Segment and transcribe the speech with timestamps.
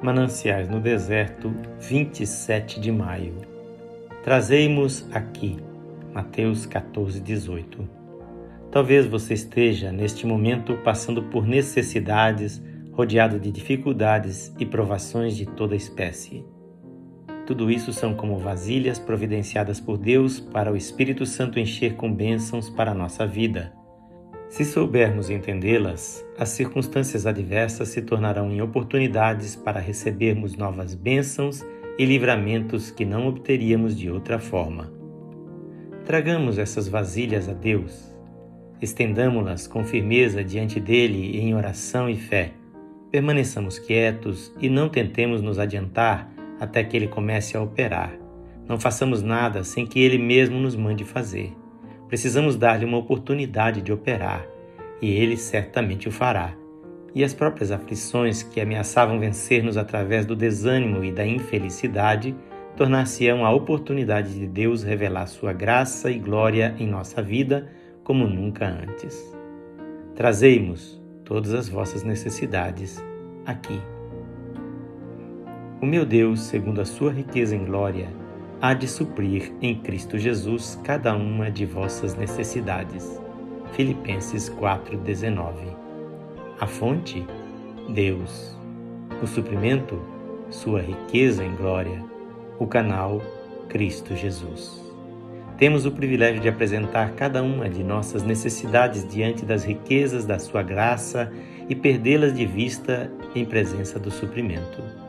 [0.00, 3.34] Mananciais no Deserto, 27 de maio.
[4.22, 5.56] Trazei-mos aqui.
[6.14, 7.88] Mateus 14, 18.
[8.70, 12.62] Talvez você esteja, neste momento, passando por necessidades,
[12.92, 16.44] rodeado de dificuldades e provações de toda espécie.
[17.44, 22.70] Tudo isso são como vasilhas providenciadas por Deus para o Espírito Santo encher com bênçãos
[22.70, 23.77] para a nossa vida
[24.48, 31.64] se soubermos entendê-las, as circunstâncias adversas se tornarão em oportunidades para recebermos novas bênçãos
[31.98, 34.90] e livramentos que não obteríamos de outra forma.
[36.06, 38.16] Tragamos essas vasilhas a Deus,
[38.80, 42.52] estendamo-las com firmeza diante dele em oração e fé.
[43.10, 48.12] Permaneçamos quietos e não tentemos nos adiantar até que ele comece a operar.
[48.66, 51.54] Não façamos nada sem que ele mesmo nos mande fazer.
[52.08, 54.46] Precisamos dar-lhe uma oportunidade de operar,
[55.00, 56.54] e ele certamente o fará.
[57.14, 62.34] E as próprias aflições que ameaçavam vencer-nos através do desânimo e da infelicidade
[62.76, 67.68] tornar-se-ão a oportunidade de Deus revelar sua graça e glória em nossa vida
[68.04, 69.36] como nunca antes.
[70.14, 73.04] Trazei-mos todas as vossas necessidades
[73.44, 73.80] aqui.
[75.80, 78.08] O meu Deus, segundo a sua riqueza em glória,
[78.60, 83.20] há de suprir em Cristo Jesus cada uma de vossas necessidades.
[83.72, 85.76] Filipenses 4:19.
[86.58, 87.24] A fonte?
[87.88, 88.56] Deus.
[89.22, 90.00] O suprimento?
[90.50, 92.04] Sua riqueza em glória.
[92.58, 93.22] O canal?
[93.68, 94.82] Cristo Jesus.
[95.56, 100.62] Temos o privilégio de apresentar cada uma de nossas necessidades diante das riquezas da sua
[100.62, 101.30] graça
[101.68, 105.07] e perdê-las de vista em presença do suprimento.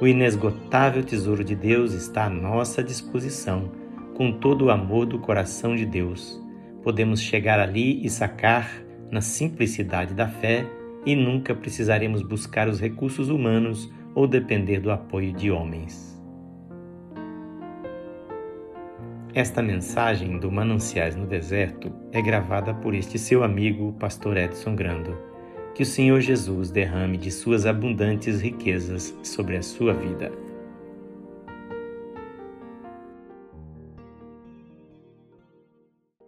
[0.00, 3.70] O inesgotável tesouro de Deus está à nossa disposição,
[4.14, 6.42] com todo o amor do coração de Deus.
[6.82, 10.64] Podemos chegar ali e sacar na simplicidade da fé
[11.04, 16.18] e nunca precisaremos buscar os recursos humanos ou depender do apoio de homens.
[19.34, 25.29] Esta mensagem do Mananciais no Deserto é gravada por este seu amigo, pastor Edson Grando
[25.80, 30.30] que o Senhor Jesus derrame de suas abundantes riquezas sobre a sua vida.